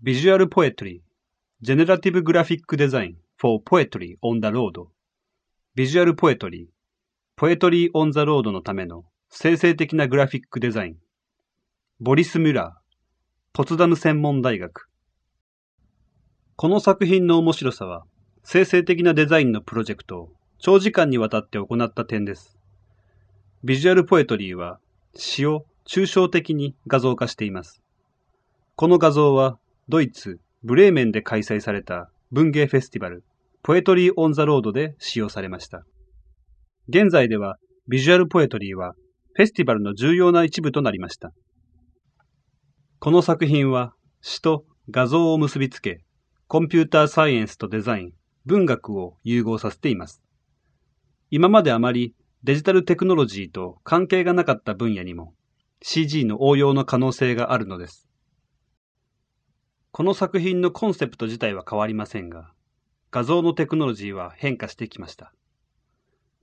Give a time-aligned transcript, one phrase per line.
[0.00, 1.02] Visual Poetry
[1.60, 4.86] Generative Graphic Design for Poetry on the Road
[5.74, 6.68] Visual Poetry
[7.36, 10.96] Poetry on the Road のための生成的なグラフィックデザイン
[11.98, 12.94] ボリス・ミュラー
[13.52, 14.88] ポツダム専門大学
[16.54, 18.04] この作品の面白さは
[18.44, 22.56] 生成的なデザインのプロジェクトを長時間にわたって行った点です。
[23.62, 24.78] ビジュアルポエトリーは
[25.14, 27.82] 詩を抽象的に画像化しています。
[28.76, 29.58] この画像は
[29.88, 33.24] ドイツ・ブレーメンで開催された文芸フェスティバル、
[33.62, 35.84] Poetry on the Road で使用されました。
[36.88, 37.56] 現在では、
[37.88, 38.94] visual poetry は
[39.32, 41.32] フェスティバルの重要な一部となりました。
[42.98, 46.02] この作品は詩と画像を結びつけ、
[46.48, 48.12] コンピューターサイエンスとデザイン、
[48.44, 50.22] 文学を融合させています。
[51.30, 55.34] 今まであまりデジタルテクノロジーと関係がなかった分野にも
[55.82, 58.07] CG の応用の可能性があるのです。
[59.98, 62.52] この作品のコンセプト自体は変わりませんが、
[63.10, 65.32] 画像のテクノロジーは変化してきました。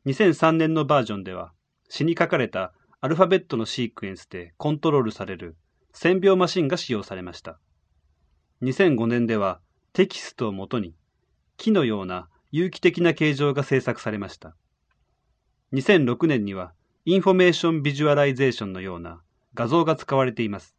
[0.07, 1.53] 2003年のバージョンでは、
[1.87, 5.55] 詩に書かれたアルファベットのシークエンスでコントロールされる
[5.93, 7.57] 線描マシンが使用されました。
[8.61, 9.61] 2005年では
[9.93, 10.93] テキストをもとに
[11.55, 14.53] 木のような有機的な形状が制作されました。
[15.71, 16.73] 2006年には
[17.05, 19.21] information visualization のような
[19.53, 20.74] 画像が使われています。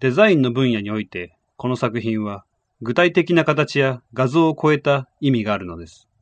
[0.00, 2.44] デザインの分野において、この作品は
[2.82, 6.08] 具体的な形や画像を超えた意味があるのです。